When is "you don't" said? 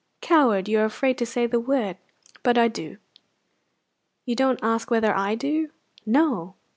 4.25-4.59